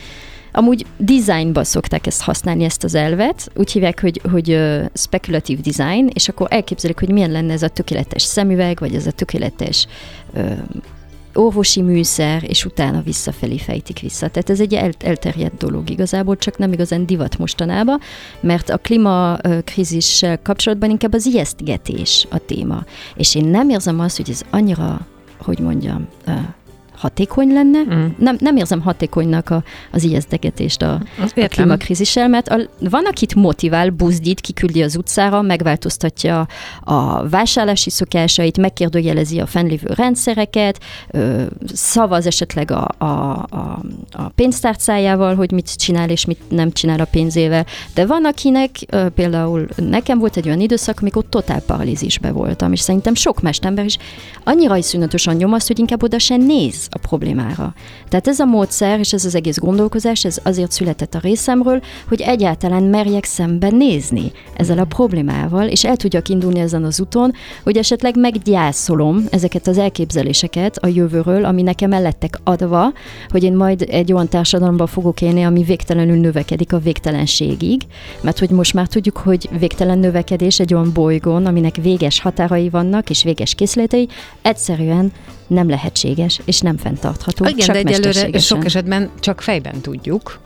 [0.52, 3.50] Amúgy designba szokták ezt használni, ezt az elvet.
[3.54, 7.68] Úgy hívják, hogy, hogy uh, spekulatív design, és akkor elképzelik, hogy milyen lenne ez a
[7.68, 9.86] tökéletes szemüveg, vagy ez a tökéletes
[10.34, 10.58] uh,
[11.34, 14.28] orvosi műszer, és utána visszafelé fejtik vissza.
[14.28, 18.00] Tehát ez egy el, elterjedt dolog igazából, csak nem igazán divat mostanában,
[18.40, 22.84] mert a klímakrízissel kapcsolatban inkább az ijesztgetés a téma.
[23.16, 25.06] És én nem érzem azt, hogy ez annyira,
[25.38, 26.08] hogy mondjam,
[27.00, 27.80] hatékony lenne.
[27.80, 28.06] Mm.
[28.18, 33.90] Nem, nem érzem hatékonynak a, az ijesztegetést a, a klímakrízissel, mert a, van, akit motivál,
[33.90, 36.46] buzdít, kiküldi az utcára, megváltoztatja
[36.84, 41.42] a vásárlási szokásait, megkérdőjelezi a fennlévő rendszereket, ö,
[41.74, 43.82] szavaz esetleg a, a, a,
[44.12, 47.66] a pénztárcájával, hogy mit csinál és mit nem csinál a pénzével.
[47.94, 52.80] De van, akinek ö, például nekem volt egy olyan időszak, amikor totál paralízisbe voltam, és
[52.80, 53.96] szerintem sok más ember is
[54.44, 57.74] annyira iszonyatosan nyomaszt, hogy inkább oda se néz a problémára.
[58.08, 62.20] Tehát ez a módszer és ez az egész gondolkozás, ez azért született a részemről, hogy
[62.20, 67.76] egyáltalán merjek szemben nézni ezzel a problémával, és el tudjak indulni ezen az úton, hogy
[67.76, 72.08] esetleg meggyászolom ezeket az elképzeléseket a jövőről, ami nekem el
[72.44, 72.92] adva,
[73.28, 77.82] hogy én majd egy olyan társadalomban fogok élni, ami végtelenül növekedik a végtelenségig,
[78.20, 83.10] mert hogy most már tudjuk, hogy végtelen növekedés egy olyan bolygón, aminek véges határai vannak
[83.10, 84.08] és véges készletei,
[84.42, 85.12] egyszerűen
[85.50, 87.44] nem lehetséges és nem fenntartható.
[87.44, 90.38] Igen, csak de egyelőre sok esetben csak fejben tudjuk,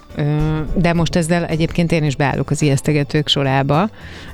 [0.74, 3.90] de most ezzel egyébként én is beállok az ijesztegetők sorába,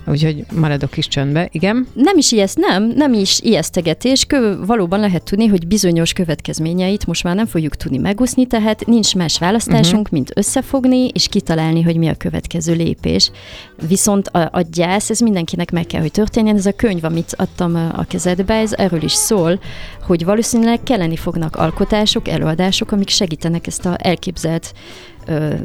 [0.07, 1.49] úgyhogy maradok is csöndbe.
[1.53, 1.87] Igen?
[1.95, 4.25] Nem is ijeszt, nem, nem is ijesztegetés.
[4.25, 9.15] Kö, valóban lehet tudni, hogy bizonyos következményeit most már nem fogjuk tudni megúszni, tehát nincs
[9.15, 10.13] más választásunk, uh-huh.
[10.13, 13.31] mint összefogni és kitalálni, hogy mi a következő lépés.
[13.89, 16.57] Viszont a, a gyász, ez mindenkinek meg kell, hogy történjen.
[16.57, 19.61] Ez a könyv, amit adtam a kezedbe, ez erről is szól,
[20.07, 24.73] hogy valószínűleg kelleni fognak alkotások, előadások, amik segítenek ezt a elképzelt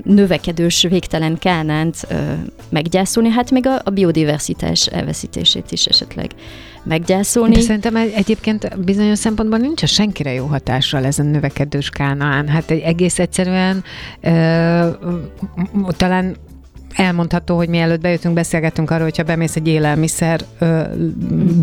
[0.03, 2.07] növekedős, végtelen kánánt
[2.69, 6.31] meggyászolni, hát még a, a biodiversitás elveszítését is esetleg
[6.83, 7.53] meggyászolni.
[7.53, 12.47] De szerintem egy- egyébként bizonyos szempontból nincs a senkire jó hatással ez növekedős kánaán.
[12.47, 13.83] Hát egy egész egyszerűen
[14.21, 14.89] ö,
[15.87, 16.35] talán
[16.95, 20.81] elmondható, hogy mielőtt bejöttünk, beszélgettünk arról, hogyha bemész egy élelmiszer ö,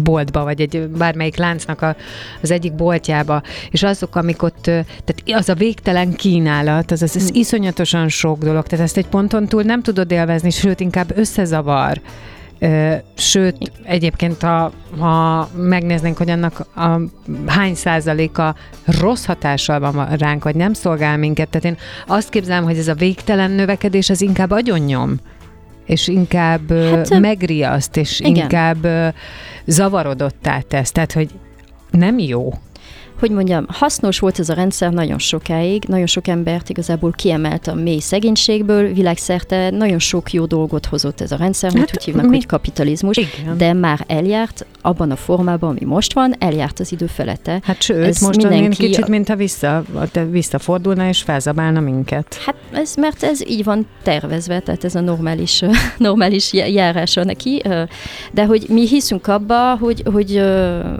[0.02, 1.96] boltba, vagy egy bármelyik láncnak a,
[2.42, 7.16] az egyik boltjába, és azok, amik ott, ö, tehát az a végtelen kínálat, az, az,
[7.16, 12.00] az iszonyatosan sok dolog, tehát ezt egy ponton túl nem tudod élvezni, sőt, inkább összezavar.
[13.14, 17.00] Sőt, egyébként, ha, ha megnéznénk, hogy annak a
[17.46, 22.78] hány százaléka rossz hatással van ránk, vagy nem szolgál minket, tehát én azt képzelem, hogy
[22.78, 25.16] ez a végtelen növekedés az inkább agyonnyom,
[25.86, 28.34] és inkább hát, megriaszt, és igen.
[28.34, 28.86] inkább
[29.66, 31.30] zavarodottá tesz, tehát hogy
[31.90, 32.52] nem jó.
[33.22, 37.74] Hogy mondjam, hasznos volt ez a rendszer nagyon sokáig, nagyon sok embert igazából kiemelt a
[37.74, 42.36] mély szegénységből, világszerte nagyon sok jó dolgot hozott ez a rendszer, Hát, úgy hívnak, mi-
[42.36, 43.56] hogy kapitalizmus, Igen.
[43.56, 47.60] de már eljárt abban a formában, ami most van, eljárt az idő felette.
[47.62, 48.86] Hát sőt, Ez most mindenki...
[48.86, 52.34] kicsit, mintha vissza, te visszafordulna és felzabálna minket.
[52.46, 55.62] Hát ez, mert ez így van tervezve, tehát ez a normális,
[55.98, 57.62] normális já- járása neki,
[58.32, 60.42] de hogy mi hiszünk abba, hogy, hogy,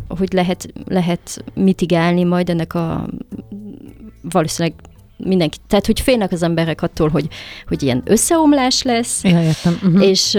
[0.08, 3.08] hogy lehet, lehet mitigálni majd ennek a
[4.30, 4.78] valószínűleg
[5.24, 7.28] mindenki, tehát hogy félnek az emberek attól, hogy,
[7.68, 9.78] hogy ilyen összeomlás lesz, Ja, értem.
[9.84, 10.06] Uh-huh.
[10.08, 10.38] és,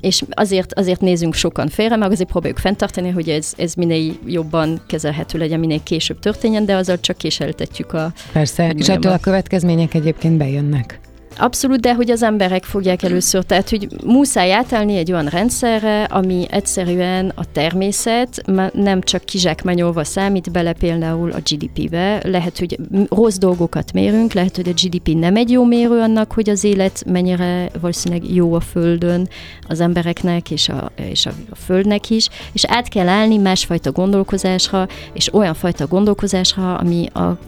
[0.00, 4.82] és azért, azért nézünk sokan félre, meg azért próbáljuk fenntartani, hogy ez, ez minél jobban
[4.86, 9.94] kezelhető legyen, minél később történjen, de azzal csak késeltetjük a, Persze, és ettől a- következmények
[9.94, 11.00] egyébként bejönnek.
[11.36, 16.46] Abszolút, de hogy az emberek fogják először, tehát hogy muszáj átállni egy olyan rendszerre, ami
[16.50, 18.42] egyszerűen a természet
[18.72, 22.20] nem csak kizsákmányolva számít bele például a GDP-be.
[22.24, 26.50] Lehet, hogy rossz dolgokat mérünk, lehet, hogy a GDP nem egy jó mérő annak, hogy
[26.50, 29.28] az élet mennyire valószínűleg jó a Földön
[29.68, 34.88] az embereknek és a, és a, a Földnek is, és át kell állni másfajta gondolkozásra,
[35.12, 37.38] és olyan fajta gondolkozásra, ami a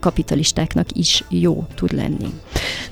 [0.00, 2.32] kapitalistáknak is jó tud lenni.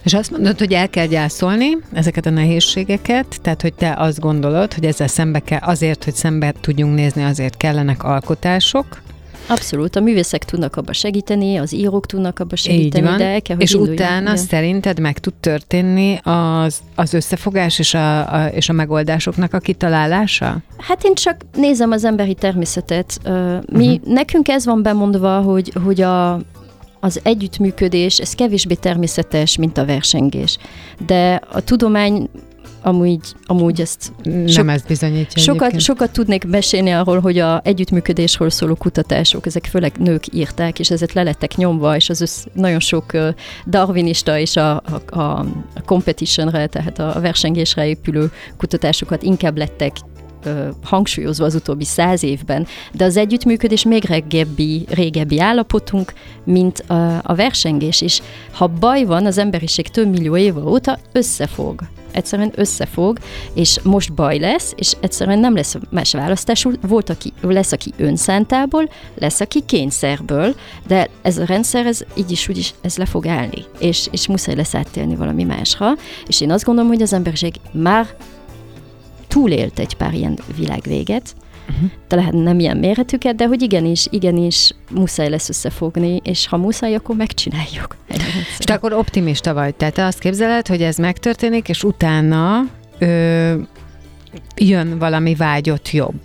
[0.02, 4.74] És azt mondod, hogy el kell gyászolni ezeket a nehézségeket, tehát hogy te azt gondolod,
[4.74, 8.86] hogy ezzel szembe kell, azért, hogy szembe tudjunk nézni, azért kellenek alkotások,
[9.50, 13.42] Abszolút, a művészek tudnak abba segíteni, az írók tudnak abba segíteni, így van, de el
[13.42, 13.94] kell, hogy és induljon.
[13.94, 14.36] utána Igen.
[14.36, 20.56] szerinted meg tud történni az, az összefogás és a, a, és a megoldásoknak a kitalálása?
[20.76, 23.20] Hát én csak nézem az emberi természetet.
[23.72, 24.12] Mi, uh-huh.
[24.12, 26.40] Nekünk ez van bemondva, hogy, hogy a,
[27.00, 30.58] az együttműködés, ez kevésbé természetes, mint a versengés.
[31.06, 32.28] De a tudomány
[32.82, 35.82] amúgy, amúgy ezt Nem Sok- ezt bizonyítja sokat, egyébként.
[35.82, 41.12] sokat tudnék mesélni arról, hogy a együttműködésről szóló kutatások, ezek főleg nők írták, és ezek
[41.12, 43.12] le lettek nyomva, és az össz, nagyon sok
[43.66, 49.96] darwinista és a, a a competitionre, tehát a versengésre épülő kutatásokat inkább lettek
[50.44, 56.12] ö, hangsúlyozva az utóbbi száz évben, de az együttműködés még régebbi, régebbi állapotunk,
[56.44, 58.20] mint a, a versengés, és
[58.52, 61.80] ha baj van, az emberiség több millió éve óta összefog.
[62.12, 63.18] Egyszerűen összefog,
[63.54, 66.72] és most baj lesz, és egyszerűen nem lesz más választású.
[66.80, 70.54] Volt, aki, lesz, aki önszántából, lesz, aki kényszerből,
[70.86, 74.28] de ez a rendszer, ez így is, úgy is, ez le fog állni, és, és
[74.28, 75.92] muszáj lesz áttérni valami másra,
[76.26, 78.06] és én azt gondolom, hogy az emberiség már
[79.28, 81.34] túlélt egy pár ilyen világvéget,
[81.68, 81.90] uh-huh.
[82.08, 87.16] lehet nem ilyen méretüket, de hogy igenis, igenis muszáj lesz összefogni, és ha muszáj, akkor
[87.16, 87.96] megcsináljuk.
[88.58, 92.62] És te akkor optimista vagy, tehát te azt képzeled, hogy ez megtörténik, és utána
[92.98, 93.54] ö,
[94.56, 96.20] jön valami vágyott jobb.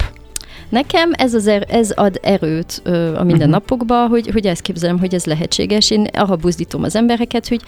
[0.69, 4.11] Nekem ez, az er, ez ad erőt ö, a mindennapokba, uh-huh.
[4.11, 5.91] hogy, hogy ezt képzelem, hogy ez lehetséges.
[5.91, 7.61] Én arra buzdítom az embereket, hogy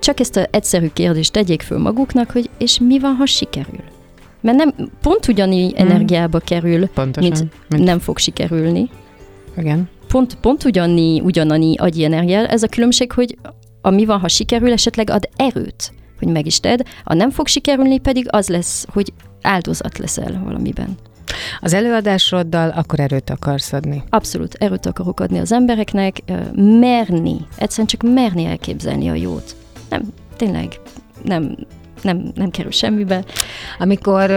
[0.00, 3.94] csak ezt az egyszerű kérdést tegyék föl maguknak, hogy és mi van, ha sikerül?
[4.40, 5.86] Mert nem, pont ugyanígy hmm.
[5.86, 7.30] energiába kerül, Pontosan.
[7.30, 8.90] mint, mint nem fog sikerülni.
[9.56, 9.88] Igen.
[10.08, 12.46] Pont, pont ugyanígy, ugyanannyi agyi energia.
[12.46, 13.38] Ez a különbség, hogy
[13.80, 17.46] a mi van, ha sikerül, esetleg ad erőt, hogy meg is tedd, a nem fog
[17.46, 20.96] sikerülni pedig az lesz, hogy áldozat leszel valamiben.
[21.60, 24.02] Az előadásoddal akkor erőt akarsz adni.
[24.08, 26.22] Abszolút erőt akarok adni az embereknek,
[26.54, 29.56] merni, egyszerűen csak merni elképzelni a jót.
[29.88, 30.02] Nem,
[30.36, 30.80] tényleg,
[31.24, 31.56] nem,
[32.06, 33.24] nem, nem kerül semmibe.
[33.78, 34.30] Amikor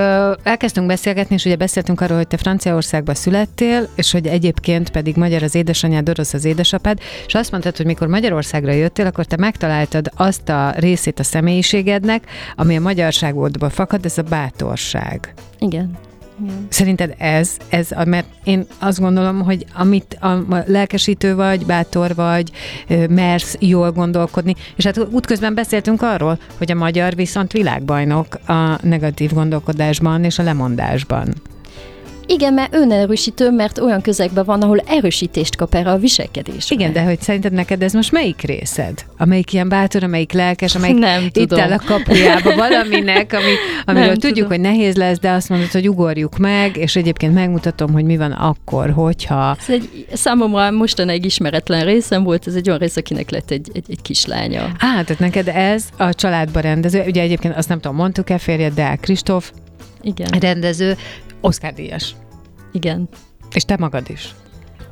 [0.44, 5.44] elkezdtünk beszélgetni, és ugye beszéltünk arról, hogy te Franciaországban születtél, és hogy egyébként pedig magyar
[5.44, 10.12] az édesanyád, orosz az édesapád, és azt mondtad, hogy mikor Magyarországra jöttél, akkor te megtaláltad
[10.16, 12.24] azt a részét a személyiségednek,
[12.56, 15.34] ami a magyarságodból fakad, ez a bátorság.
[15.60, 16.09] Igen.
[16.44, 16.68] Igen.
[16.70, 22.52] Szerinted ez, ez, mert én azt gondolom, hogy amit a lelkesítő vagy, bátor vagy,
[23.10, 29.34] mersz jól gondolkodni, és hát útközben beszéltünk arról, hogy a magyar viszont világbajnok a negatív
[29.34, 31.34] gondolkodásban és a lemondásban.
[32.32, 36.72] Igen, mert önerősítő, mert olyan közegben van, ahol erősítést kap erre a viselkedés.
[36.72, 39.06] Igen, de hogy szerinted neked ez most melyik részed?
[39.18, 41.60] Amelyik ilyen bátor, amelyik lelkes, amelyik nem itt tudom.
[41.60, 43.54] áll a kapujába valaminek, ami,
[43.86, 44.50] amiről nem tudjuk, tudom.
[44.50, 48.32] hogy nehéz lesz, de azt mondod, hogy ugorjuk meg, és egyébként megmutatom, hogy mi van
[48.32, 49.56] akkor, hogyha...
[49.60, 53.86] Ez egy számomra mostanáig ismeretlen részem volt, ez egy olyan rész, akinek lett egy, egy,
[53.90, 54.62] egy kislánya.
[54.62, 58.98] Á, tehát neked ez a családba rendező, ugye egyébként azt nem tudom, mondtuk-e férjed, de
[59.02, 59.52] Kristóf,
[60.02, 60.28] igen.
[60.40, 60.98] rendező,
[61.42, 62.16] Oscar díjas.
[62.72, 63.10] Igen.
[63.54, 64.36] És te magad is.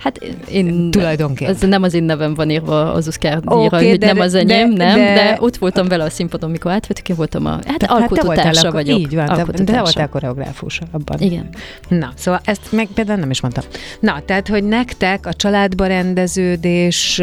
[0.08, 0.18] Hát
[0.50, 1.54] én tulajdonképpen.
[1.54, 4.34] Ez nem az én nevem van írva az Oscar díjra, okay, hogy de, nem az
[4.34, 7.50] enyém, de, nem, de, de ott voltam vele a színpadon, mikor átvettük, én voltam a,
[7.50, 9.00] hát de, alkotótársa hát vagyok.
[9.00, 11.20] Így van, te, te voltál koreográfus abban.
[11.20, 11.50] Igen.
[11.88, 13.64] Na, szóval ezt meg például nem is mondtam.
[14.00, 17.22] Na, tehát, hogy nektek a családba rendeződés,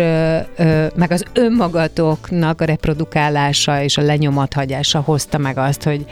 [0.94, 6.04] meg az önmagatoknak a reprodukálása és a lenyomathagyása hozta meg azt, hogy,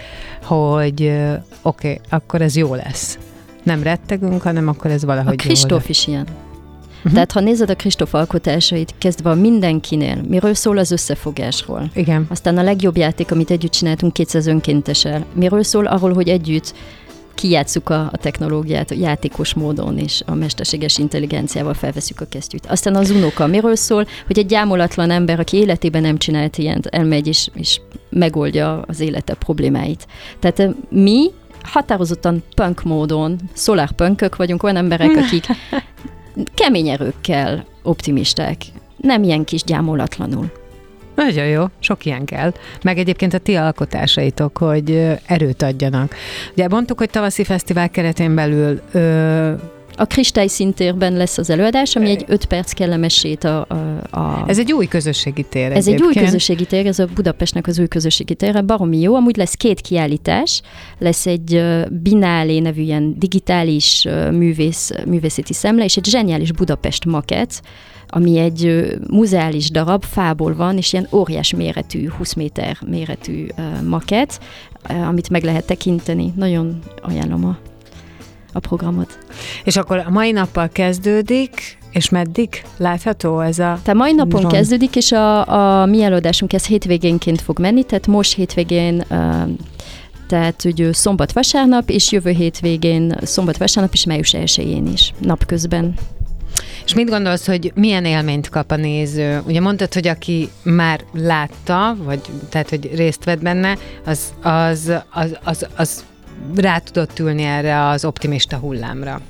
[0.43, 3.19] hogy oké, okay, akkor ez jó lesz
[3.63, 6.27] nem rettegünk, hanem akkor ez valahogy A Kristóf is ilyen.
[7.03, 7.13] Uh-huh.
[7.13, 11.91] Tehát ha nézed a Kristóf alkotásait, kezdve a mindenkinél, miről szól az összefogásról.
[11.95, 12.27] Igen.
[12.29, 15.25] Aztán a legjobb játék, amit együtt csináltunk 200 önkéntesel.
[15.35, 16.75] Miről szól arról, hogy együtt
[17.35, 22.67] kijátszuk a, a technológiát a játékos módon, és a mesterséges intelligenciával felveszük a kesztyűt.
[22.67, 27.27] Aztán az unoka miről szól, hogy egy gyámolatlan ember, aki életében nem csinált ilyent, elmegy
[27.27, 30.07] és, és megoldja az élete problémáit.
[30.39, 31.31] Tehát mi
[31.63, 35.47] határozottan punk módon, szolárpönkök vagyunk, olyan emberek, akik
[36.55, 38.57] kemény erőkkel optimisták,
[38.97, 40.51] nem ilyen kis gyámolatlanul.
[41.15, 42.53] Nagyon jó, sok ilyen kell.
[42.83, 46.15] Meg egyébként a ti alkotásaitok, hogy erőt adjanak.
[46.53, 49.53] Ugye mondtuk, hogy tavaszi fesztivál keretén belül ö,
[49.97, 53.61] a Kristály szintérben lesz az előadás, ami egy 5 perc kellemes sét a,
[54.11, 54.45] a.
[54.47, 56.01] Ez egy új közösségi tér Ez egyébként.
[56.01, 59.15] egy új közösségi tér, ez a Budapestnek az új közösségi tér, baromi jó.
[59.15, 60.63] Amúgy lesz két kiállítás,
[60.99, 61.63] lesz egy
[62.03, 67.63] Binálé nevű ilyen digitális művész, művészeti szemle, és egy zseniális Budapest maket,
[68.09, 73.47] ami egy muzeális darab, fából van, és ilyen óriás méretű, 20 méter méretű
[73.89, 74.41] maket,
[75.07, 76.33] amit meg lehet tekinteni.
[76.37, 77.59] Nagyon ajánlom a
[78.53, 79.19] a programot.
[79.65, 83.79] És akkor a mai nappal kezdődik, és meddig látható ez a...
[83.83, 84.53] Tehát mai napon drón.
[84.53, 89.05] kezdődik, és a, a mi előadásunk ez hétvégénként fog menni, tehát most hétvégén
[90.27, 95.95] tehát hogy szombat-vasárnap, és jövő hétvégén szombat-vasárnap, és május 1 is, napközben.
[96.85, 99.43] És mit gondolsz, hogy milyen élményt kap a néző?
[99.47, 105.39] Ugye mondtad, hogy aki már látta, vagy tehát, hogy részt vett benne, az, az, az,
[105.45, 106.05] az, az
[106.57, 109.21] rá tudott ülni erre az optimista hullámra.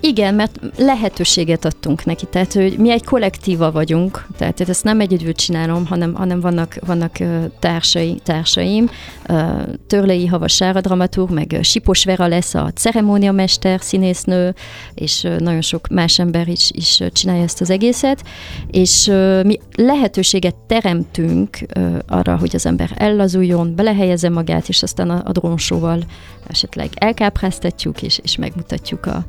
[0.00, 5.32] Igen, mert lehetőséget adtunk neki, tehát hogy mi egy kollektíva vagyunk, tehát ezt nem egyedül
[5.32, 7.16] csinálom, hanem, hanem vannak, vannak
[7.58, 8.90] társai, társaim,
[9.86, 14.54] Törlei Havasára dramaturg, meg Sipos Vera lesz a ceremóniamester, színésznő,
[14.94, 18.24] és nagyon sok más ember is, is csinálja ezt az egészet,
[18.70, 19.06] és
[19.42, 21.58] mi lehetőséget teremtünk
[22.06, 26.02] arra, hogy az ember ellazuljon, belehelyezze magát, és aztán a, a drónsóval
[26.48, 29.24] esetleg elkápráztatjuk, és, és megmutatjuk a,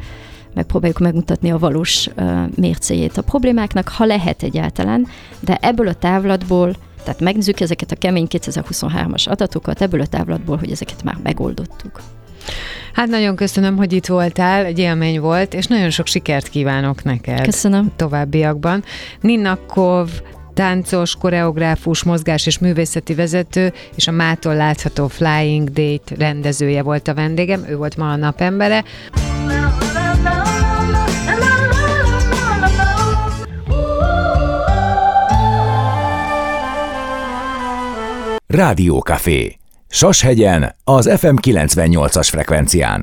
[0.59, 2.09] megpróbáljuk megmutatni a valós
[2.55, 5.07] mércéjét a problémáknak, ha lehet egyáltalán,
[5.39, 10.71] de ebből a távlatból, tehát megnézzük ezeket a kemény 2023-as adatokat, ebből a távlatból, hogy
[10.71, 12.01] ezeket már megoldottuk.
[12.93, 17.41] Hát nagyon köszönöm, hogy itt voltál, egy élmény volt, és nagyon sok sikert kívánok neked.
[17.41, 17.91] Köszönöm.
[17.95, 18.83] Továbbiakban.
[19.21, 20.09] Ninnakov
[20.53, 27.13] táncos, koreográfus, mozgás és művészeti vezető, és a mától látható Flying Date rendezője volt a
[27.13, 28.83] vendégem, ő volt ma a napembere.
[38.53, 39.57] Rádiókafé.
[39.89, 42.97] Sashegyen, az FM 98-as frekvencián.